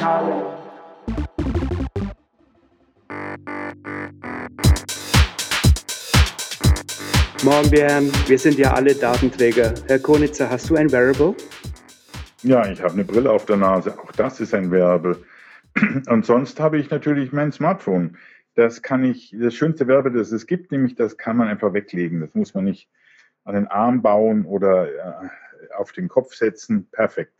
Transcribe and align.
Digitalen. 0.00 0.42
Morgen, 7.44 7.70
Björn. 7.70 8.10
Wir 8.26 8.38
sind 8.38 8.58
ja 8.58 8.72
alle 8.72 8.94
Datenträger. 8.94 9.74
Herr 9.88 9.98
Konitzer, 9.98 10.48
hast 10.48 10.70
du 10.70 10.76
ein 10.76 10.90
Wearable? 10.90 11.34
Ja, 12.42 12.66
ich 12.70 12.82
habe 12.82 12.94
eine 12.94 13.04
Brille 13.04 13.30
auf 13.30 13.44
der 13.44 13.58
Nase. 13.58 13.98
Auch 13.98 14.12
das 14.12 14.40
ist 14.40 14.54
ein 14.54 14.70
Wearable. 14.70 15.18
Und 16.08 16.24
sonst 16.24 16.58
habe 16.60 16.78
ich 16.78 16.88
natürlich 16.88 17.32
mein 17.32 17.52
Smartphone. 17.52 18.16
Das 18.54 18.80
kann 18.80 19.04
ich, 19.04 19.36
das 19.38 19.54
schönste 19.54 19.86
Wearable, 19.86 20.12
das 20.12 20.32
es 20.32 20.46
gibt, 20.46 20.72
nämlich 20.72 20.94
das 20.94 21.18
kann 21.18 21.36
man 21.36 21.48
einfach 21.48 21.74
weglegen. 21.74 22.20
Das 22.20 22.34
muss 22.34 22.54
man 22.54 22.64
nicht 22.64 22.88
an 23.44 23.54
den 23.54 23.66
Arm 23.66 24.00
bauen 24.00 24.46
oder 24.46 24.88
äh, 24.88 25.28
auf 25.76 25.92
den 25.92 26.08
Kopf 26.08 26.34
setzen. 26.34 26.88
Perfekt. 26.90 27.39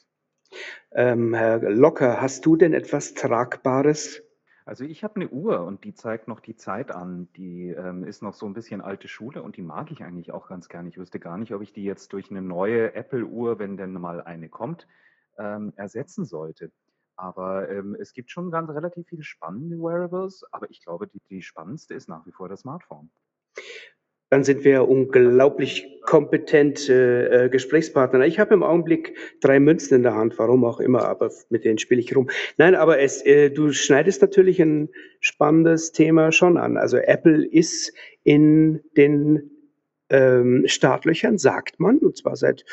Ähm, 0.93 1.35
Herr 1.35 1.59
Locker, 1.71 2.21
hast 2.21 2.47
du 2.47 2.57
denn 2.57 2.75
etwas 2.75 3.15
Tragbares? 3.15 4.23
Also 4.65 4.85
ich 4.85 5.03
habe 5.03 5.17
eine 5.17 5.29
Uhr 5.29 5.65
und 5.65 5.85
die 5.85 5.95
zeigt 5.95 6.29
noch 6.29 6.41
die 6.41 6.57
Zeit 6.57 6.91
an. 6.91 7.29
Die 7.37 7.71
ähm, 7.71 8.05
ist 8.05 8.23
noch 8.23 8.35
so 8.35 8.47
ein 8.47 8.55
bisschen 8.55 8.81
alte 8.81 9.09
Schule 9.09 9.43
und 9.43 9.57
die 9.57 9.63
mag 9.63 9.91
ich 9.91 10.03
eigentlich 10.03 10.33
auch 10.33 10.49
ganz 10.49 10.69
gerne. 10.69 10.89
Ich 10.89 10.99
wüsste 10.99 11.19
gar 11.19 11.39
nicht, 11.39 11.53
ob 11.55 11.63
ich 11.63 11.73
die 11.73 11.85
jetzt 11.85 12.13
durch 12.13 12.31
eine 12.31 12.43
neue 12.43 12.95
Apple-Uhr, 12.95 13.59
wenn 13.59 13.77
denn 13.77 13.93
mal 13.93 14.23
eine 14.23 14.49
kommt, 14.49 14.87
ähm, 15.39 15.73
ersetzen 15.77 16.25
sollte. 16.25 16.71
Aber 17.17 17.69
ähm, 17.69 17.97
es 17.99 18.13
gibt 18.13 18.31
schon 18.31 18.51
ganz 18.51 18.71
relativ 18.71 19.09
viele 19.09 19.25
spannende 19.25 19.77
Wearables, 19.77 20.45
aber 20.53 20.71
ich 20.71 20.83
glaube, 20.83 21.07
die, 21.07 21.21
die 21.29 21.43
spannendste 21.43 21.95
ist 21.95 22.09
nach 22.09 22.25
wie 22.27 22.33
vor 22.33 22.49
das 22.49 22.61
Smartphone 22.61 23.11
dann 24.31 24.45
sind 24.45 24.63
wir 24.63 24.89
unglaublich 24.89 26.00
kompetente 26.11 27.31
äh, 27.31 27.49
Gesprächspartner. 27.51 28.27
Ich 28.27 28.41
habe 28.41 28.53
im 28.53 28.65
Augenblick 28.65 29.17
drei 29.41 29.61
Münzen 29.61 29.95
in 29.95 30.03
der 30.03 30.17
Hand, 30.17 30.37
warum 30.41 30.65
auch 30.65 30.81
immer, 30.81 31.05
aber 31.05 31.31
mit 31.51 31.65
denen 31.65 31.79
spiele 31.79 32.01
ich 32.01 32.17
rum. 32.17 32.29
Nein, 32.57 32.75
aber 32.75 32.99
es, 32.99 33.25
äh, 33.25 33.49
du 33.49 33.71
schneidest 33.71 34.21
natürlich 34.21 34.61
ein 34.61 34.89
spannendes 35.21 35.93
Thema 35.93 36.33
schon 36.33 36.57
an. 36.57 36.77
Also 36.77 36.97
Apple 36.97 37.47
ist 37.47 37.93
in 38.25 38.81
den 38.97 39.53
ähm, 40.09 40.65
Startlöchern, 40.67 41.39
sagt 41.39 41.79
man, 41.79 41.99
und 41.99 42.17
zwar 42.17 42.35
seit 42.35 42.65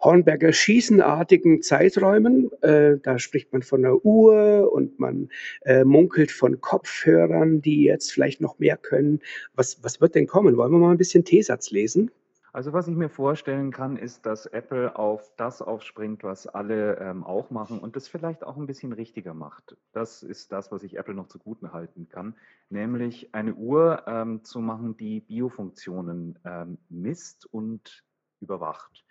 Hornberger 0.00 0.54
schießenartigen 0.54 1.60
Zeiträumen. 1.60 2.50
Äh, 2.62 2.96
da 3.02 3.18
spricht 3.18 3.52
man 3.52 3.60
von 3.60 3.84
einer 3.84 4.02
Uhr 4.02 4.72
und 4.72 4.98
man 4.98 5.28
äh, 5.66 5.84
munkelt 5.84 6.30
von 6.30 6.62
Kopfhörern, 6.62 7.60
die 7.60 7.84
jetzt 7.84 8.12
vielleicht 8.12 8.40
noch 8.40 8.58
mehr 8.58 8.78
können. 8.78 9.20
Was, 9.54 9.84
was 9.84 10.00
wird 10.00 10.14
denn 10.14 10.26
kommen? 10.26 10.56
Wollen 10.56 10.72
wir 10.72 10.78
mal 10.78 10.92
ein 10.92 10.96
bisschen 10.96 11.26
T-Satz 11.26 11.70
lesen? 11.70 12.10
Also 12.58 12.72
was 12.72 12.88
ich 12.88 12.96
mir 12.96 13.08
vorstellen 13.08 13.70
kann, 13.70 13.96
ist, 13.96 14.26
dass 14.26 14.46
Apple 14.46 14.96
auf 14.96 15.32
das 15.36 15.62
aufspringt, 15.62 16.24
was 16.24 16.48
alle 16.48 16.96
ähm, 16.98 17.22
auch 17.22 17.52
machen 17.52 17.78
und 17.78 17.94
das 17.94 18.08
vielleicht 18.08 18.42
auch 18.42 18.56
ein 18.56 18.66
bisschen 18.66 18.92
richtiger 18.92 19.32
macht. 19.32 19.76
Das 19.92 20.24
ist 20.24 20.50
das, 20.50 20.72
was 20.72 20.82
ich 20.82 20.98
Apple 20.98 21.14
noch 21.14 21.28
zugute 21.28 21.72
halten 21.72 22.08
kann, 22.08 22.34
nämlich 22.68 23.32
eine 23.32 23.54
Uhr 23.54 24.02
ähm, 24.08 24.42
zu 24.42 24.58
machen, 24.58 24.96
die 24.96 25.20
Biofunktionen 25.20 26.36
ähm, 26.44 26.78
misst 26.88 27.46
und 27.46 28.02
überwacht. 28.40 29.04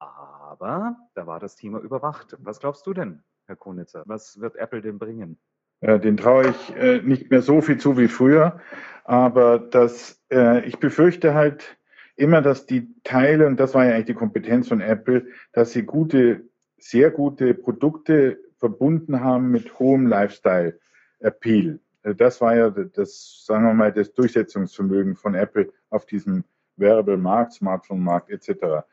Aber 0.00 0.96
da 1.14 1.28
war 1.28 1.38
das 1.38 1.54
Thema 1.54 1.78
überwacht. 1.78 2.36
Was 2.40 2.58
glaubst 2.58 2.84
du 2.88 2.92
denn, 2.92 3.22
Herr 3.46 3.54
Konitzer? 3.54 4.02
Was 4.06 4.40
wird 4.40 4.56
Apple 4.56 4.82
denn 4.82 4.98
bringen? 4.98 5.38
Äh, 5.80 6.00
den 6.00 6.16
traue 6.16 6.48
ich 6.48 6.74
äh, 6.74 7.00
nicht 7.02 7.30
mehr 7.30 7.42
so 7.42 7.60
viel 7.60 7.78
zu 7.78 7.96
wie 7.96 8.08
früher, 8.08 8.60
aber 9.04 9.60
das, 9.60 10.20
äh, 10.32 10.66
ich 10.66 10.78
befürchte 10.80 11.34
halt, 11.34 11.79
immer, 12.20 12.42
dass 12.42 12.66
die 12.66 12.94
Teile, 13.02 13.46
und 13.46 13.58
das 13.58 13.74
war 13.74 13.86
ja 13.86 13.94
eigentlich 13.94 14.06
die 14.06 14.14
Kompetenz 14.14 14.68
von 14.68 14.80
Apple, 14.80 15.26
dass 15.52 15.72
sie 15.72 15.82
gute, 15.82 16.44
sehr 16.78 17.10
gute 17.10 17.54
Produkte 17.54 18.38
verbunden 18.58 19.20
haben 19.20 19.50
mit 19.50 19.78
hohem 19.78 20.06
Lifestyle-Appeal. 20.06 21.80
Äh, 22.02 22.14
das 22.14 22.40
war 22.40 22.54
ja 22.54 22.70
das, 22.70 23.44
sagen 23.46 23.64
wir 23.64 23.74
mal, 23.74 23.92
das 23.92 24.12
Durchsetzungsvermögen 24.12 25.16
von 25.16 25.34
Apple 25.34 25.72
auf 25.88 26.04
diesem 26.04 26.44
Wearable-Markt, 26.76 27.54
Smartphone-Markt 27.54 28.30
etc. 28.30 28.84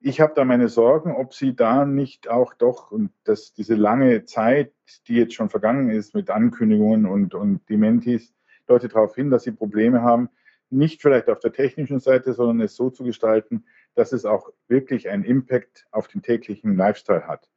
Ich 0.00 0.20
habe 0.20 0.32
da 0.34 0.44
meine 0.44 0.68
Sorgen, 0.68 1.14
ob 1.14 1.34
sie 1.34 1.54
da 1.54 1.84
nicht 1.84 2.28
auch 2.30 2.54
doch, 2.54 2.92
und 2.92 3.10
dass 3.24 3.52
diese 3.52 3.74
lange 3.74 4.24
Zeit, 4.24 4.72
die 5.08 5.16
jetzt 5.16 5.34
schon 5.34 5.50
vergangen 5.50 5.90
ist 5.90 6.14
mit 6.14 6.30
Ankündigungen 6.30 7.04
und, 7.04 7.34
und 7.34 7.68
Dementis, 7.68 8.32
deutet 8.66 8.94
darauf 8.94 9.16
hin, 9.16 9.30
dass 9.30 9.42
sie 9.42 9.52
Probleme 9.52 10.02
haben, 10.02 10.30
nicht 10.70 11.02
vielleicht 11.02 11.28
auf 11.28 11.40
der 11.40 11.52
technischen 11.52 12.00
Seite, 12.00 12.32
sondern 12.32 12.60
es 12.60 12.76
so 12.76 12.90
zu 12.90 13.04
gestalten, 13.04 13.64
dass 13.94 14.12
es 14.12 14.24
auch 14.24 14.50
wirklich 14.68 15.08
einen 15.08 15.24
Impact 15.24 15.86
auf 15.90 16.08
den 16.08 16.22
täglichen 16.22 16.76
Lifestyle 16.76 17.26
hat. 17.26 17.48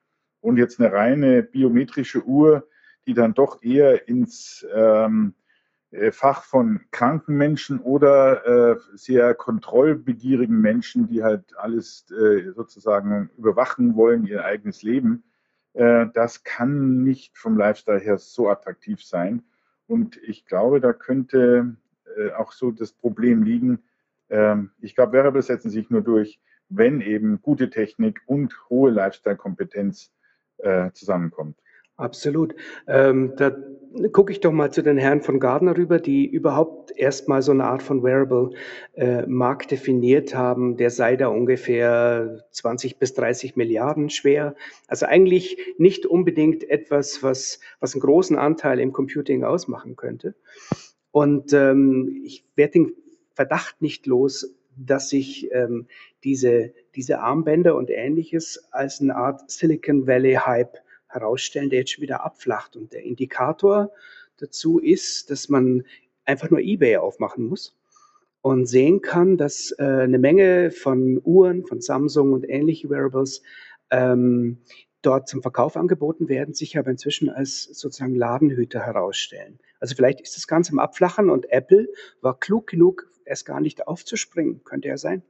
Und 0.42 0.58
jetzt 0.58 0.80
eine 0.80 0.92
reine 0.92 1.44
biometrische 1.44 2.24
Uhr, 2.26 2.68
die 3.06 3.14
dann 3.14 3.34
doch 3.34 3.62
eher 3.62 4.08
ins 4.08 4.66
ähm, 4.74 5.36
äh, 5.92 6.12
Fach 6.12 6.44
von 6.44 6.82
kranken 6.92 7.36
Menschen 7.38 7.80
oder 7.80 8.46
äh, 8.74 8.80
sehr 8.96 9.36
kontrollbegierigen 9.36 10.60
Menschen, 10.60 11.08
die 11.08 11.24
halt 11.24 11.58
alles 11.58 12.10
äh, 12.12 12.52
sozusagen 12.52 13.30
überwachen 13.38 13.96
wollen, 13.96 14.26
ihr 14.26 14.44
eigenes 14.44 14.82
Leben, 14.82 15.24
äh, 15.74 16.08
das 16.14 16.44
kann 16.44 17.04
nicht 17.04 17.38
vom 17.38 17.58
Lifestyle 17.58 18.00
her 18.00 18.18
so 18.18 18.50
attraktiv 18.50 19.04
sein. 19.04 19.44
Und 19.88 20.18
ich 20.24 20.46
glaube, 20.46 20.80
da 20.80 20.94
könnte 20.94 21.76
äh, 22.18 22.32
auch 22.34 22.52
so 22.52 22.72
das 22.72 22.94
Problem 22.94 23.44
liegen. 23.44 23.80
Ähm, 24.30 24.72
ich 24.82 24.96
glaube, 24.96 25.14
Wearables 25.14 25.48
setzen 25.48 25.70
sich 25.70 25.90
nur 25.90 26.02
durch, 26.02 26.40
wenn 26.70 27.02
eben 27.02 27.42
gute 27.42 27.70
Technik 27.70 28.22
und 28.26 28.56
hohe 28.70 28.92
Lifestyle-Kompetenz 28.92 30.12
äh, 30.58 30.92
zusammenkommt. 30.92 31.58
Absolut. 31.96 32.56
Ähm, 32.88 33.34
da 33.38 33.56
gucke 34.12 34.32
ich 34.32 34.40
doch 34.40 34.52
mal 34.52 34.72
zu 34.72 34.82
den 34.82 34.98
Herren 34.98 35.22
von 35.22 35.40
Gardner 35.40 35.78
rüber, 35.78 36.00
die 36.00 36.26
überhaupt 36.26 36.92
erstmal 36.98 37.44
so 37.44 37.52
eine 37.52 37.66
Art 37.66 37.84
von 37.84 38.02
Wearable-Markt 38.02 39.66
äh, 39.66 39.76
definiert 39.76 40.34
haben. 40.34 40.78
Der 40.78 40.90
sei 40.90 41.16
da 41.16 41.28
ungefähr 41.28 42.44
20 42.50 42.98
bis 42.98 43.14
30 43.14 43.56
Milliarden 43.56 44.10
schwer. 44.10 44.56
Also 44.88 45.06
eigentlich 45.06 45.58
nicht 45.78 46.08
unbedingt 46.08 46.68
etwas, 46.68 47.22
was, 47.22 47.60
was 47.80 47.94
einen 47.94 48.02
großen 48.02 48.40
Anteil 48.40 48.80
im 48.80 48.92
Computing 48.92 49.44
ausmachen 49.44 49.96
könnte. 49.96 50.34
Und 51.14 51.54
ähm, 51.54 52.24
ich 52.26 52.44
werde 52.56 52.72
den 52.72 52.94
Verdacht 53.36 53.84
nicht 53.84 54.08
los, 54.08 54.52
dass 54.76 55.10
sich 55.10 55.48
ähm, 55.52 55.86
diese, 56.24 56.74
diese 56.96 57.20
Armbänder 57.20 57.76
und 57.76 57.92
ähnliches 57.92 58.68
als 58.72 59.00
eine 59.00 59.16
Art 59.16 59.52
Silicon 59.52 60.08
Valley 60.08 60.34
Hype 60.34 60.80
herausstellen, 61.08 61.70
der 61.70 61.82
jetzt 61.82 61.92
schon 61.92 62.02
wieder 62.02 62.26
abflacht. 62.26 62.76
Und 62.76 62.94
der 62.94 63.04
Indikator 63.04 63.92
dazu 64.38 64.80
ist, 64.80 65.30
dass 65.30 65.50
man 65.50 65.84
einfach 66.26 66.50
nur 66.50 66.62
eBay 66.62 66.98
aufmachen 66.98 67.46
muss 67.46 67.78
und 68.42 68.66
sehen 68.66 69.02
kann, 69.02 69.38
dass 69.38 69.70
äh, 69.78 69.84
eine 69.84 70.18
Menge 70.18 70.72
von 70.72 71.22
Uhren, 71.24 71.64
von 71.64 71.80
Samsung 71.80 72.34
und 72.34 72.50
ähnliche 72.50 72.90
Wearables 72.90 73.44
ähm, 73.92 74.58
dort 75.06 75.28
zum 75.28 75.42
Verkauf 75.42 75.76
angeboten 75.76 76.30
werden, 76.30 76.54
sich 76.54 76.78
aber 76.78 76.92
inzwischen 76.92 77.30
als 77.30 77.64
sozusagen 77.64 78.16
Ladenhüter 78.16 78.80
herausstellen. 78.80 79.60
Also 79.80 79.96
vielleicht 79.96 80.22
ist 80.22 80.36
das 80.38 80.48
Ganze 80.48 80.72
im 80.72 80.80
Abflachen 80.80 81.30
und 81.30 81.52
Apple 81.52 81.88
war 82.22 82.40
klug 82.40 82.68
genug, 82.68 83.08
erst 83.26 83.46
gar 83.46 83.62
nicht 83.62 83.88
aufzuspringen. 83.88 84.64
Könnte 84.64 84.88
ja 84.88 84.98
sein. 84.98 85.24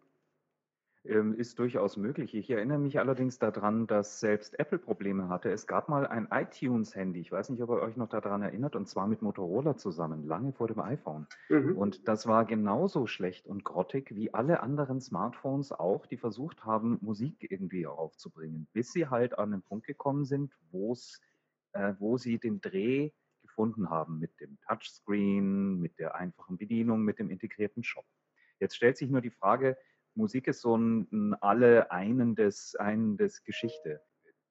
Ähm, 1.05 1.33
ist 1.33 1.59
durchaus 1.59 1.97
möglich. 1.97 2.33
Ich 2.33 2.49
erinnere 2.49 2.77
mich 2.79 2.97
allerdings 2.97 3.37
daran, 3.37 3.87
dass 3.87 4.21
selbst 4.21 4.57
Apple 4.57 4.79
Probleme 4.79 5.27
hatte. 5.27 5.51
Es 5.51 5.67
gab 5.67 5.89
mal 5.89 6.07
ein 6.07 6.29
iTunes-Handy, 6.31 7.19
ich 7.19 7.29
weiß 7.29 7.49
nicht, 7.49 7.61
ob 7.61 7.71
ihr 7.71 7.81
euch 7.81 7.97
noch 7.97 8.07
daran 8.07 8.41
erinnert, 8.41 8.77
und 8.77 8.87
zwar 8.87 9.07
mit 9.07 9.21
Motorola 9.21 9.75
zusammen, 9.75 10.25
lange 10.25 10.53
vor 10.53 10.67
dem 10.67 10.79
iPhone. 10.79 11.27
Mhm. 11.49 11.77
Und 11.77 12.07
das 12.07 12.25
war 12.25 12.45
genauso 12.45 13.05
schlecht 13.05 13.47
und 13.47 13.65
grottig 13.65 14.15
wie 14.15 14.33
alle 14.33 14.61
anderen 14.61 15.01
Smartphones 15.01 15.73
auch, 15.73 16.05
die 16.05 16.15
versucht 16.15 16.63
haben, 16.63 16.99
Musik 17.01 17.51
irgendwie 17.51 17.85
aufzubringen, 17.85 18.67
bis 18.71 18.94
sie 18.94 19.07
halt 19.07 19.38
an 19.38 19.51
den 19.51 19.61
Punkt 19.61 19.85
gekommen 19.85 20.23
sind, 20.23 20.53
äh, 21.73 21.94
wo 21.99 22.17
sie 22.17 22.39
den 22.39 22.61
Dreh 22.61 23.11
gefunden 23.41 23.89
haben 23.89 24.19
mit 24.19 24.39
dem 24.39 24.57
Touchscreen, 24.65 25.81
mit 25.81 25.99
der 25.99 26.15
einfachen 26.15 26.57
Bedienung, 26.57 27.01
mit 27.03 27.19
dem 27.19 27.29
integrierten 27.29 27.83
Shop. 27.83 28.06
Jetzt 28.59 28.77
stellt 28.77 28.95
sich 28.95 29.09
nur 29.09 29.19
die 29.19 29.31
Frage, 29.31 29.75
Musik 30.15 30.48
ist 30.48 30.62
so 30.62 30.77
ein, 30.77 31.36
alle 31.42 31.92
einendes, 31.92 32.75
einendes 32.75 33.44
Geschichte. 33.44 34.01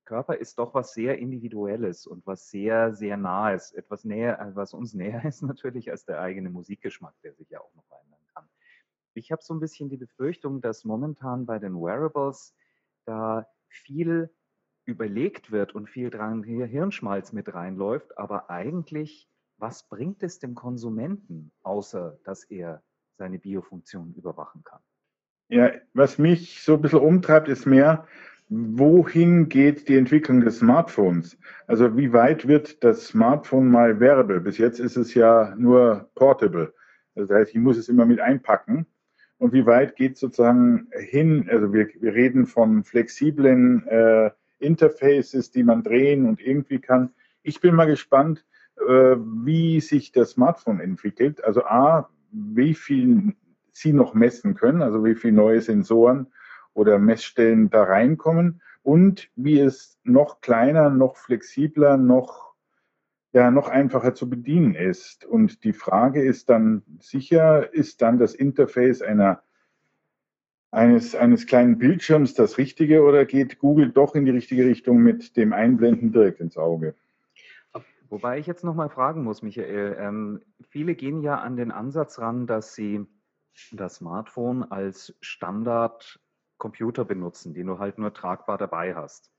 Körper 0.04 0.36
ist 0.36 0.58
doch 0.58 0.74
was 0.74 0.92
sehr 0.92 1.18
Individuelles 1.18 2.06
und 2.06 2.26
was 2.26 2.50
sehr, 2.50 2.92
sehr 2.94 3.16
Nahes. 3.16 3.72
Etwas 3.72 4.04
näher, 4.04 4.40
äh, 4.40 4.54
was 4.54 4.74
uns 4.74 4.94
näher 4.94 5.24
ist 5.24 5.42
natürlich 5.42 5.90
als 5.90 6.04
der 6.04 6.20
eigene 6.20 6.50
Musikgeschmack, 6.50 7.14
der 7.22 7.34
sich 7.34 7.48
ja 7.50 7.60
auch 7.60 7.74
noch 7.74 7.84
verändern 7.86 8.20
kann. 8.34 8.48
Ich 9.14 9.30
habe 9.30 9.42
so 9.42 9.54
ein 9.54 9.60
bisschen 9.60 9.88
die 9.88 9.96
Befürchtung, 9.96 10.60
dass 10.60 10.84
momentan 10.84 11.46
bei 11.46 11.58
den 11.58 11.74
Wearables 11.74 12.54
da 13.04 13.46
viel 13.68 14.30
überlegt 14.84 15.52
wird 15.52 15.74
und 15.74 15.88
viel 15.88 16.10
dran 16.10 16.42
Hirnschmalz 16.42 17.32
mit 17.32 17.54
reinläuft, 17.54 18.18
aber 18.18 18.50
eigentlich, 18.50 19.28
was 19.58 19.88
bringt 19.88 20.22
es 20.22 20.40
dem 20.40 20.54
Konsumenten, 20.54 21.52
außer 21.62 22.18
dass 22.24 22.44
er 22.44 22.82
seine 23.16 23.38
Biofunktion 23.38 24.12
überwachen 24.14 24.64
kann? 24.64 24.82
Ja, 25.52 25.70
was 25.92 26.16
mich 26.16 26.62
so 26.62 26.76
ein 26.76 26.80
bisschen 26.80 27.00
umtreibt, 27.00 27.46
ist 27.46 27.66
mehr, 27.66 28.06
wohin 28.48 29.50
geht 29.50 29.86
die 29.86 29.98
Entwicklung 29.98 30.40
des 30.40 30.60
Smartphones? 30.60 31.36
Also 31.66 31.94
wie 31.94 32.14
weit 32.14 32.48
wird 32.48 32.82
das 32.82 33.08
Smartphone 33.08 33.70
mal 33.70 34.00
wearable? 34.00 34.40
Bis 34.40 34.56
jetzt 34.56 34.80
ist 34.80 34.96
es 34.96 35.12
ja 35.12 35.54
nur 35.58 36.08
portable. 36.14 36.72
Das 37.14 37.28
heißt, 37.28 37.50
ich 37.50 37.60
muss 37.60 37.76
es 37.76 37.90
immer 37.90 38.06
mit 38.06 38.18
einpacken. 38.18 38.86
Und 39.36 39.52
wie 39.52 39.66
weit 39.66 39.94
geht 39.96 40.16
sozusagen 40.16 40.88
hin? 40.98 41.46
Also 41.50 41.70
wir, 41.74 41.86
wir 42.00 42.14
reden 42.14 42.46
von 42.46 42.82
flexiblen 42.82 43.86
äh, 43.88 44.30
Interfaces, 44.58 45.50
die 45.50 45.64
man 45.64 45.82
drehen 45.82 46.24
und 46.24 46.40
irgendwie 46.40 46.78
kann. 46.78 47.10
Ich 47.42 47.60
bin 47.60 47.74
mal 47.74 47.84
gespannt, 47.84 48.46
äh, 48.88 49.16
wie 49.44 49.82
sich 49.82 50.12
das 50.12 50.30
Smartphone 50.30 50.80
entwickelt. 50.80 51.44
Also 51.44 51.62
A, 51.64 52.08
wie 52.30 52.72
viel 52.72 53.34
Sie 53.72 53.92
noch 53.92 54.14
messen 54.14 54.54
können, 54.54 54.82
also 54.82 55.04
wie 55.04 55.14
viele 55.14 55.34
neue 55.34 55.60
Sensoren 55.60 56.28
oder 56.74 56.98
Messstellen 56.98 57.70
da 57.70 57.82
reinkommen 57.84 58.62
und 58.82 59.30
wie 59.36 59.58
es 59.60 59.98
noch 60.04 60.40
kleiner, 60.40 60.90
noch 60.90 61.16
flexibler, 61.16 61.96
noch, 61.96 62.54
ja, 63.32 63.50
noch 63.50 63.68
einfacher 63.68 64.14
zu 64.14 64.28
bedienen 64.28 64.74
ist. 64.74 65.24
Und 65.24 65.64
die 65.64 65.72
Frage 65.72 66.22
ist 66.22 66.48
dann 66.50 66.82
sicher, 67.00 67.72
ist 67.72 68.02
dann 68.02 68.18
das 68.18 68.34
Interface 68.34 69.02
einer 69.02 69.42
eines, 70.70 71.14
eines 71.14 71.46
kleinen 71.46 71.78
Bildschirms 71.78 72.34
das 72.34 72.58
Richtige 72.58 73.02
oder 73.02 73.26
geht 73.26 73.58
Google 73.58 73.90
doch 73.90 74.14
in 74.14 74.24
die 74.24 74.30
richtige 74.30 74.64
Richtung 74.64 75.02
mit 75.02 75.36
dem 75.36 75.52
Einblenden 75.52 76.12
direkt 76.12 76.40
ins 76.40 76.56
Auge? 76.56 76.94
Wobei 78.08 78.38
ich 78.38 78.46
jetzt 78.46 78.62
nochmal 78.62 78.90
fragen 78.90 79.24
muss, 79.24 79.40
Michael. 79.40 79.96
Ähm, 79.98 80.42
viele 80.68 80.94
gehen 80.94 81.22
ja 81.22 81.38
an 81.38 81.56
den 81.56 81.70
Ansatz 81.70 82.18
ran, 82.18 82.46
dass 82.46 82.74
sie 82.74 83.06
das 83.72 83.96
Smartphone 83.96 84.64
als 84.64 85.16
Standard 85.20 86.20
Computer 86.58 87.04
benutzen, 87.04 87.54
den 87.54 87.66
du 87.66 87.78
halt 87.78 87.98
nur 87.98 88.12
tragbar 88.12 88.58
dabei 88.58 88.94
hast. 88.94 89.32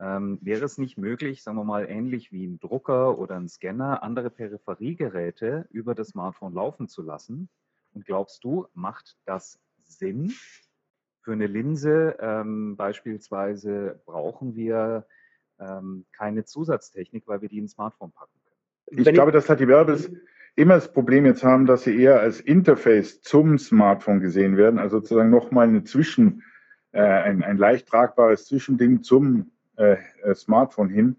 Ähm, 0.00 0.38
wäre 0.40 0.64
es 0.64 0.78
nicht 0.78 0.96
möglich, 0.96 1.42
sagen 1.42 1.58
wir 1.58 1.64
mal, 1.64 1.88
ähnlich 1.88 2.32
wie 2.32 2.46
ein 2.46 2.58
Drucker 2.58 3.18
oder 3.18 3.36
ein 3.36 3.48
Scanner, 3.48 4.02
andere 4.02 4.30
Peripheriegeräte 4.30 5.68
über 5.70 5.94
das 5.94 6.08
Smartphone 6.08 6.54
laufen 6.54 6.88
zu 6.88 7.02
lassen? 7.02 7.50
Und 7.92 8.06
glaubst 8.06 8.44
du, 8.44 8.66
macht 8.72 9.16
das 9.26 9.60
Sinn? 9.84 10.32
Für 11.22 11.32
eine 11.32 11.46
Linse 11.46 12.16
ähm, 12.20 12.76
beispielsweise 12.76 14.00
brauchen 14.06 14.54
wir 14.54 15.06
ähm, 15.58 16.06
keine 16.12 16.44
Zusatztechnik, 16.44 17.26
weil 17.26 17.42
wir 17.42 17.50
die 17.50 17.58
ins 17.58 17.72
Smartphone 17.72 18.12
packen 18.12 18.40
können. 18.44 19.06
Ich 19.06 19.12
glaube, 19.12 19.32
dass 19.32 19.48
halt 19.50 19.60
die 19.60 19.68
Wearables 19.68 20.10
immer 20.60 20.74
das 20.74 20.92
Problem 20.92 21.24
jetzt 21.24 21.42
haben, 21.42 21.64
dass 21.64 21.84
sie 21.84 21.98
eher 21.98 22.20
als 22.20 22.38
Interface 22.38 23.22
zum 23.22 23.56
Smartphone 23.56 24.20
gesehen 24.20 24.58
werden, 24.58 24.78
also 24.78 24.98
sozusagen 24.98 25.30
nochmal 25.30 25.66
eine 25.66 25.84
Zwischen, 25.84 26.42
äh, 26.92 27.00
ein, 27.00 27.42
ein 27.42 27.56
leicht 27.56 27.88
tragbares 27.88 28.44
Zwischending 28.44 29.02
zum 29.02 29.52
äh, 29.76 29.96
äh, 30.22 30.34
Smartphone 30.34 30.90
hin, 30.90 31.16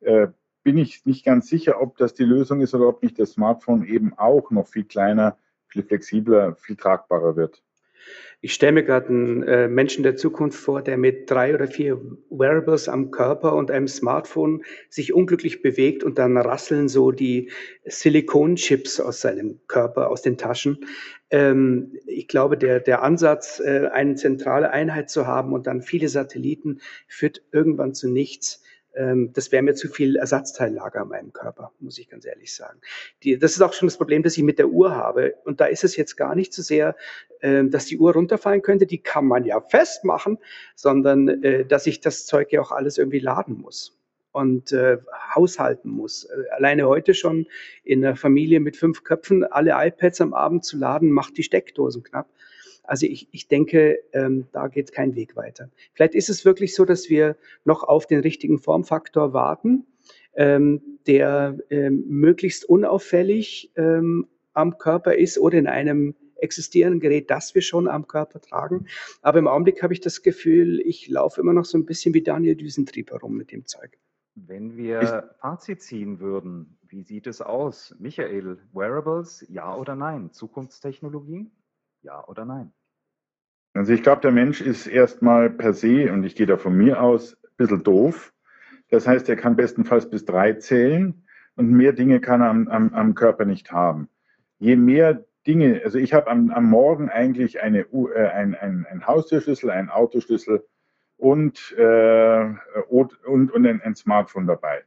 äh, 0.00 0.28
bin 0.62 0.78
ich 0.78 1.04
nicht 1.06 1.24
ganz 1.24 1.48
sicher, 1.48 1.82
ob 1.82 1.96
das 1.96 2.14
die 2.14 2.22
Lösung 2.22 2.60
ist 2.60 2.72
oder 2.72 2.86
ob 2.86 3.02
nicht 3.02 3.18
das 3.18 3.32
Smartphone 3.32 3.84
eben 3.84 4.16
auch 4.16 4.52
noch 4.52 4.68
viel 4.68 4.84
kleiner, 4.84 5.36
viel 5.66 5.82
flexibler, 5.82 6.54
viel 6.54 6.76
tragbarer 6.76 7.34
wird. 7.34 7.64
Ich 8.40 8.52
stelle 8.52 8.72
mir 8.72 8.82
gerade 8.82 9.08
einen 9.08 9.42
äh, 9.44 9.68
Menschen 9.68 10.02
der 10.02 10.16
Zukunft 10.16 10.58
vor, 10.58 10.82
der 10.82 10.98
mit 10.98 11.30
drei 11.30 11.54
oder 11.54 11.66
vier 11.66 11.98
Wearables 12.28 12.90
am 12.90 13.10
Körper 13.10 13.54
und 13.54 13.70
einem 13.70 13.88
Smartphone 13.88 14.62
sich 14.90 15.14
unglücklich 15.14 15.62
bewegt 15.62 16.04
und 16.04 16.18
dann 16.18 16.36
rasseln 16.36 16.88
so 16.88 17.10
die 17.10 17.50
Silikonchips 17.86 19.00
aus 19.00 19.22
seinem 19.22 19.60
Körper, 19.66 20.10
aus 20.10 20.20
den 20.20 20.36
Taschen. 20.36 20.84
Ähm, 21.30 21.92
ich 22.06 22.28
glaube, 22.28 22.58
der, 22.58 22.80
der 22.80 23.02
Ansatz, 23.02 23.60
äh, 23.60 23.88
eine 23.90 24.16
zentrale 24.16 24.70
Einheit 24.70 25.08
zu 25.08 25.26
haben 25.26 25.52
und 25.52 25.66
dann 25.66 25.80
viele 25.80 26.08
Satelliten, 26.08 26.80
führt 27.08 27.42
irgendwann 27.50 27.94
zu 27.94 28.10
nichts. 28.10 28.63
Ähm, 28.94 29.32
das 29.32 29.52
wäre 29.52 29.62
mir 29.62 29.74
zu 29.74 29.88
viel 29.88 30.16
Ersatzteillager 30.16 31.02
an 31.02 31.08
meinem 31.08 31.32
Körper, 31.32 31.72
muss 31.80 31.98
ich 31.98 32.08
ganz 32.08 32.24
ehrlich 32.24 32.54
sagen. 32.54 32.80
Die, 33.22 33.38
das 33.38 33.52
ist 33.52 33.62
auch 33.62 33.72
schon 33.72 33.88
das 33.88 33.96
Problem, 33.96 34.22
das 34.22 34.36
ich 34.36 34.42
mit 34.42 34.58
der 34.58 34.68
Uhr 34.68 34.94
habe. 34.94 35.34
Und 35.44 35.60
da 35.60 35.66
ist 35.66 35.84
es 35.84 35.96
jetzt 35.96 36.16
gar 36.16 36.34
nicht 36.34 36.52
so 36.52 36.62
sehr, 36.62 36.96
äh, 37.40 37.64
dass 37.64 37.86
die 37.86 37.98
Uhr 37.98 38.12
runterfallen 38.12 38.62
könnte, 38.62 38.86
die 38.86 38.98
kann 38.98 39.26
man 39.26 39.44
ja 39.44 39.60
festmachen, 39.60 40.38
sondern 40.74 41.28
äh, 41.42 41.64
dass 41.64 41.86
ich 41.86 42.00
das 42.00 42.26
Zeug 42.26 42.52
ja 42.52 42.60
auch 42.60 42.72
alles 42.72 42.98
irgendwie 42.98 43.20
laden 43.20 43.60
muss 43.60 43.98
und 44.34 44.72
äh, 44.72 44.98
haushalten 45.34 45.90
muss. 45.90 46.24
Äh, 46.24 46.50
alleine 46.50 46.88
heute 46.88 47.14
schon 47.14 47.46
in 47.84 48.04
einer 48.04 48.16
Familie 48.16 48.60
mit 48.60 48.76
fünf 48.76 49.04
Köpfen 49.04 49.44
alle 49.44 49.72
iPads 49.74 50.20
am 50.20 50.34
Abend 50.34 50.64
zu 50.64 50.76
laden, 50.76 51.10
macht 51.10 51.38
die 51.38 51.44
Steckdosen 51.44 52.02
knapp. 52.02 52.28
Also 52.84 53.06
ich, 53.06 53.28
ich 53.32 53.48
denke, 53.48 53.98
ähm, 54.12 54.46
da 54.52 54.68
geht 54.68 54.92
kein 54.92 55.14
Weg 55.14 55.36
weiter. 55.36 55.70
Vielleicht 55.92 56.14
ist 56.14 56.28
es 56.28 56.44
wirklich 56.44 56.74
so, 56.74 56.84
dass 56.84 57.08
wir 57.08 57.36
noch 57.64 57.82
auf 57.82 58.06
den 58.06 58.20
richtigen 58.20 58.58
Formfaktor 58.58 59.32
warten, 59.32 59.86
ähm, 60.34 60.82
der 61.06 61.58
ähm, 61.70 62.04
möglichst 62.06 62.64
unauffällig 62.64 63.72
ähm, 63.76 64.26
am 64.52 64.78
Körper 64.78 65.14
ist 65.14 65.38
oder 65.38 65.58
in 65.58 65.66
einem 65.66 66.14
existierenden 66.36 67.00
Gerät, 67.00 67.30
das 67.30 67.54
wir 67.54 67.62
schon 67.62 67.88
am 67.88 68.06
Körper 68.06 68.40
tragen. 68.40 68.86
Aber 69.22 69.38
im 69.38 69.48
Augenblick 69.48 69.82
habe 69.82 69.92
ich 69.92 70.00
das 70.00 70.22
Gefühl, 70.22 70.80
ich 70.80 71.08
laufe 71.08 71.40
immer 71.40 71.52
noch 71.52 71.64
so 71.64 71.78
ein 71.78 71.86
bisschen 71.86 72.14
wie 72.14 72.22
Daniel 72.22 72.54
Düsentrieb 72.54 73.10
herum 73.10 73.36
mit 73.36 73.50
dem 73.50 73.66
Zeug. 73.66 73.98
Wenn 74.34 74.76
wir 74.76 75.30
Fazit 75.40 75.80
ziehen 75.80 76.18
würden, 76.18 76.76
wie 76.88 77.02
sieht 77.02 77.26
es 77.26 77.40
aus? 77.40 77.94
Michael, 77.98 78.58
Wearables, 78.72 79.46
ja 79.48 79.76
oder 79.76 79.94
nein? 79.94 80.32
Zukunftstechnologie? 80.32 81.50
Ja 82.04 82.22
oder 82.28 82.44
nein? 82.44 82.72
Also 83.72 83.94
ich 83.94 84.02
glaube, 84.02 84.20
der 84.20 84.30
Mensch 84.30 84.60
ist 84.60 84.86
erstmal 84.86 85.48
per 85.48 85.72
se, 85.72 86.12
und 86.12 86.22
ich 86.22 86.36
gehe 86.36 86.46
da 86.46 86.58
von 86.58 86.76
mir 86.76 87.02
aus, 87.02 87.34
ein 87.42 87.56
bisschen 87.56 87.82
doof. 87.82 88.32
Das 88.90 89.08
heißt, 89.08 89.28
er 89.30 89.36
kann 89.36 89.56
bestenfalls 89.56 90.10
bis 90.10 90.26
drei 90.26 90.52
zählen 90.52 91.24
und 91.56 91.70
mehr 91.70 91.94
Dinge 91.94 92.20
kann 92.20 92.42
er 92.42 92.50
am, 92.50 92.68
am, 92.68 92.92
am 92.92 93.14
Körper 93.14 93.46
nicht 93.46 93.72
haben. 93.72 94.08
Je 94.58 94.76
mehr 94.76 95.24
Dinge, 95.46 95.80
also 95.82 95.98
ich 95.98 96.12
habe 96.12 96.30
am, 96.30 96.50
am 96.50 96.68
Morgen 96.68 97.08
eigentlich 97.08 97.62
eine, 97.62 97.80
äh, 97.80 98.28
ein, 98.28 98.54
ein, 98.54 98.86
ein 98.88 99.06
Haustürschlüssel, 99.06 99.70
einen 99.70 99.88
Autoschlüssel 99.88 100.64
und, 101.16 101.72
äh, 101.78 102.54
und, 102.88 103.24
und 103.24 103.66
ein, 103.66 103.80
ein 103.80 103.94
Smartphone 103.94 104.46
dabei 104.46 104.84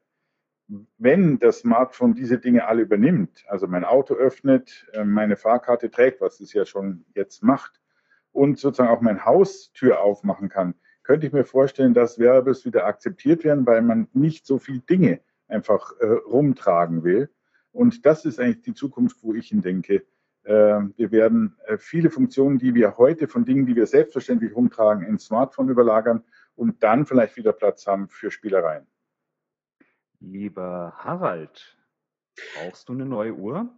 wenn 0.98 1.40
das 1.40 1.60
Smartphone 1.60 2.14
diese 2.14 2.40
Dinge 2.40 2.68
alle 2.68 2.82
übernimmt, 2.82 3.46
also 3.48 3.68
mein 3.68 3.86
Auto 3.86 4.16
öffnet, 4.16 4.86
äh, 4.94 5.04
meine 5.04 5.38
Fahrkarte 5.38 5.90
trägt, 5.90 6.22
was 6.22 6.40
es 6.40 6.54
ja 6.54 6.66
schon 6.66 7.06
jetzt 7.16 7.44
macht, 7.44 7.80
und 8.32 8.60
sozusagen 8.60 8.90
auch 8.90 9.02
mein 9.02 9.26
Haustür 9.26 10.02
aufmachen 10.02 10.50
kann, 10.50 10.76
könnte 11.04 11.26
ich 11.26 11.34
mir 11.34 11.46
vorstellen, 11.46 11.94
dass 11.94 12.20
Wearables 12.20 12.66
wieder 12.66 12.86
akzeptiert 12.86 13.44
werden, 13.44 13.66
weil 13.66 13.82
man 13.82 14.10
nicht 14.14 14.46
so 14.46 14.60
viel 14.60 14.80
Dinge 14.80 15.22
einfach 15.48 15.94
äh, 16.00 16.06
rumtragen 16.06 17.04
will. 17.04 17.30
Und 17.72 18.06
das 18.06 18.26
ist 18.26 18.40
eigentlich 18.40 18.62
die 18.62 18.74
Zukunft, 18.74 19.24
wo 19.24 19.34
ich 19.34 19.48
hindenke. 19.48 20.04
Äh, 20.44 20.52
wir 20.98 21.12
werden 21.12 21.56
äh, 21.66 21.78
viele 21.78 22.10
Funktionen, 22.10 22.60
die 22.60 22.76
wir 22.76 22.98
heute 22.98 23.28
von 23.28 23.46
Dingen, 23.46 23.66
die 23.66 23.76
wir 23.76 23.88
selbstverständlich 23.88 24.56
rumtragen, 24.56 25.08
ins 25.08 25.26
Smartphone 25.26 25.70
überlagern 25.70 26.24
und 26.56 26.84
dann 26.84 27.06
vielleicht 27.06 27.38
wieder 27.38 27.54
Platz 27.54 27.88
haben 27.88 28.10
für 28.10 28.30
Spielereien. 28.30 28.86
Lieber 30.20 30.94
Harald, 30.98 31.78
brauchst 32.56 32.90
du 32.90 32.94
eine 32.94 33.06
neue 33.06 33.34
Uhr? 33.34 33.70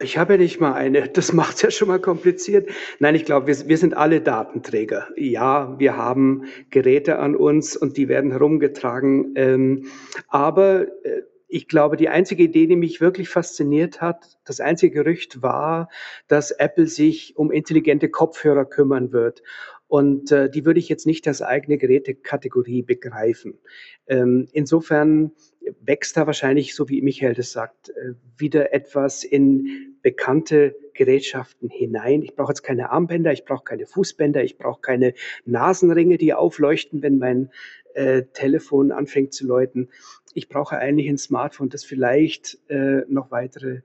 Ich 0.00 0.18
habe 0.18 0.34
ja 0.34 0.38
nicht 0.38 0.60
mal 0.60 0.72
eine. 0.72 1.08
Das 1.08 1.32
macht 1.32 1.56
es 1.56 1.62
ja 1.62 1.70
schon 1.70 1.88
mal 1.88 2.00
kompliziert. 2.00 2.68
Nein, 2.98 3.14
ich 3.14 3.24
glaube, 3.24 3.46
wir, 3.46 3.68
wir 3.68 3.78
sind 3.78 3.94
alle 3.96 4.20
Datenträger. 4.20 5.08
Ja, 5.16 5.78
wir 5.78 5.96
haben 5.96 6.46
Geräte 6.70 7.18
an 7.18 7.36
uns 7.36 7.76
und 7.76 7.96
die 7.96 8.08
werden 8.08 8.30
herumgetragen. 8.32 9.34
Ähm, 9.36 9.86
aber 10.28 10.88
äh, 11.04 11.22
ich 11.46 11.68
glaube, 11.68 11.96
die 11.96 12.08
einzige 12.08 12.42
Idee, 12.42 12.66
die 12.66 12.74
mich 12.74 13.00
wirklich 13.00 13.28
fasziniert 13.28 14.00
hat, 14.00 14.38
das 14.44 14.58
einzige 14.60 15.04
Gerücht 15.04 15.40
war, 15.40 15.88
dass 16.26 16.50
Apple 16.50 16.88
sich 16.88 17.36
um 17.36 17.52
intelligente 17.52 18.08
Kopfhörer 18.08 18.64
kümmern 18.64 19.12
wird. 19.12 19.42
Und 19.86 20.32
äh, 20.32 20.50
die 20.50 20.64
würde 20.64 20.80
ich 20.80 20.88
jetzt 20.88 21.06
nicht 21.06 21.28
als 21.28 21.42
eigene 21.42 21.78
Gerätekategorie 21.78 22.82
begreifen. 22.82 23.58
Ähm, 24.06 24.48
insofern 24.52 25.32
wächst 25.80 26.16
da 26.16 26.26
wahrscheinlich, 26.26 26.74
so 26.74 26.88
wie 26.88 27.02
Michael 27.02 27.34
das 27.34 27.52
sagt, 27.52 27.90
äh, 27.90 28.14
wieder 28.36 28.72
etwas 28.72 29.24
in 29.24 29.96
bekannte 30.02 30.76
Gerätschaften 30.94 31.70
hinein. 31.70 32.22
Ich 32.22 32.34
brauche 32.34 32.52
jetzt 32.52 32.62
keine 32.62 32.90
Armbänder, 32.90 33.32
ich 33.32 33.44
brauche 33.44 33.64
keine 33.64 33.86
Fußbänder, 33.86 34.42
ich 34.44 34.58
brauche 34.58 34.80
keine 34.80 35.14
Nasenringe, 35.44 36.18
die 36.18 36.34
aufleuchten, 36.34 37.02
wenn 37.02 37.18
mein 37.18 37.50
äh, 37.94 38.22
Telefon 38.32 38.92
anfängt 38.92 39.32
zu 39.32 39.46
läuten. 39.46 39.88
Ich 40.34 40.48
brauche 40.48 40.76
eigentlich 40.76 41.08
ein 41.08 41.18
Smartphone, 41.18 41.68
das 41.68 41.84
vielleicht 41.84 42.58
äh, 42.68 43.02
noch 43.08 43.30
weitere 43.30 43.82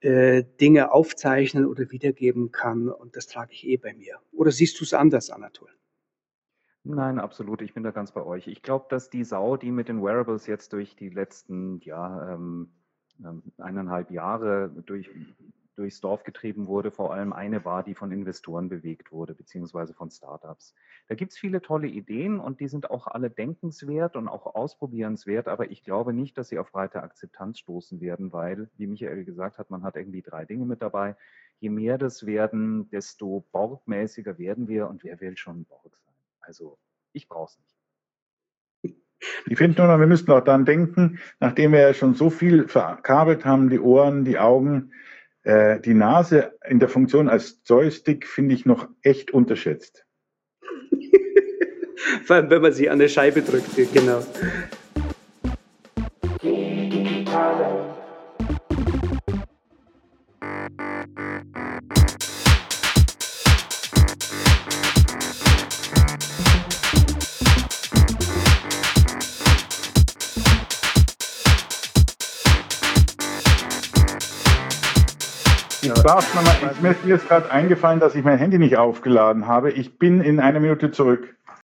äh, 0.00 0.44
Dinge 0.60 0.92
aufzeichnen 0.92 1.66
oder 1.66 1.90
wiedergeben 1.90 2.52
kann. 2.52 2.88
Und 2.88 3.16
das 3.16 3.26
trage 3.26 3.52
ich 3.52 3.66
eh 3.66 3.76
bei 3.76 3.94
mir. 3.94 4.18
Oder 4.32 4.50
siehst 4.50 4.80
du 4.80 4.84
es 4.84 4.94
anders, 4.94 5.30
Anatol? 5.30 5.68
Nein, 6.82 7.18
absolut. 7.18 7.60
Ich 7.60 7.74
bin 7.74 7.82
da 7.82 7.90
ganz 7.90 8.12
bei 8.12 8.22
euch. 8.22 8.46
Ich 8.46 8.62
glaube, 8.62 8.86
dass 8.88 9.10
die 9.10 9.24
Sau, 9.24 9.56
die 9.56 9.70
mit 9.70 9.88
den 9.88 10.02
Wearables 10.02 10.46
jetzt 10.46 10.72
durch 10.72 10.96
die 10.96 11.10
letzten 11.10 11.80
ja, 11.80 12.34
ähm, 12.34 12.70
ähm 13.22 13.42
eineinhalb 13.58 14.10
Jahre 14.10 14.70
durch, 14.86 15.10
durchs 15.80 16.00
Dorf 16.00 16.24
getrieben 16.24 16.66
wurde, 16.66 16.90
vor 16.90 17.14
allem 17.14 17.32
eine 17.32 17.64
war, 17.64 17.82
die 17.82 17.94
von 17.94 18.12
Investoren 18.12 18.68
bewegt 18.68 19.10
wurde, 19.10 19.34
beziehungsweise 19.34 19.94
von 19.94 20.10
Startups. 20.10 20.74
Da 21.08 21.14
gibt 21.14 21.32
es 21.32 21.38
viele 21.38 21.62
tolle 21.62 21.88
Ideen 21.88 22.38
und 22.38 22.60
die 22.60 22.68
sind 22.68 22.90
auch 22.90 23.06
alle 23.06 23.30
denkenswert 23.30 24.14
und 24.14 24.28
auch 24.28 24.54
ausprobierenswert, 24.54 25.48
aber 25.48 25.70
ich 25.70 25.82
glaube 25.82 26.12
nicht, 26.12 26.36
dass 26.36 26.48
sie 26.48 26.58
auf 26.58 26.70
breite 26.70 27.02
Akzeptanz 27.02 27.58
stoßen 27.60 28.00
werden, 28.02 28.30
weil, 28.32 28.68
wie 28.76 28.86
Michael 28.86 29.24
gesagt 29.24 29.56
hat, 29.58 29.70
man 29.70 29.82
hat 29.82 29.96
irgendwie 29.96 30.20
drei 30.22 30.44
Dinge 30.44 30.66
mit 30.66 30.82
dabei. 30.82 31.16
Je 31.60 31.70
mehr 31.70 31.96
das 31.96 32.26
werden, 32.26 32.90
desto 32.90 33.46
borgmäßiger 33.50 34.38
werden 34.38 34.68
wir 34.68 34.86
und 34.86 35.02
wer 35.02 35.18
will 35.20 35.36
schon 35.38 35.64
Borg 35.64 35.96
sein? 35.96 36.14
Also 36.40 36.76
ich 37.12 37.26
brauche 37.26 37.52
es 37.52 37.58
nicht. 37.58 37.80
Ich 39.46 39.58
finde 39.58 39.80
nur 39.80 39.90
noch, 39.90 39.98
wir 39.98 40.06
müssen 40.06 40.30
auch 40.30 40.44
dann 40.44 40.64
denken, 40.64 41.18
nachdem 41.40 41.72
wir 41.72 41.80
ja 41.80 41.94
schon 41.94 42.14
so 42.14 42.30
viel 42.30 42.68
verkabelt 42.68 43.44
haben, 43.44 43.68
die 43.70 43.80
Ohren, 43.80 44.24
die 44.24 44.38
Augen, 44.38 44.92
äh, 45.42 45.80
die 45.80 45.94
Nase 45.94 46.52
in 46.68 46.78
der 46.78 46.88
Funktion 46.88 47.28
als 47.28 47.60
Joystick 47.64 48.26
finde 48.26 48.54
ich 48.54 48.66
noch 48.66 48.88
echt 49.02 49.30
unterschätzt. 49.32 50.04
Vor 52.24 52.36
allem, 52.36 52.50
wenn 52.50 52.62
man 52.62 52.72
sie 52.72 52.88
an 52.88 53.00
eine 53.00 53.08
Scheibe 53.08 53.42
drückt, 53.42 53.74
genau. 53.92 54.22
Darf 76.02 76.34
man 76.34 76.44
mal, 76.44 76.96
mir 77.02 77.14
ist 77.14 77.28
gerade 77.28 77.50
eingefallen, 77.50 78.00
dass 78.00 78.14
ich 78.14 78.24
mein 78.24 78.38
Handy 78.38 78.58
nicht 78.58 78.78
aufgeladen 78.78 79.46
habe. 79.46 79.70
Ich 79.70 79.98
bin 79.98 80.22
in 80.22 80.40
einer 80.40 80.58
Minute 80.58 80.90
zurück. 80.90 81.36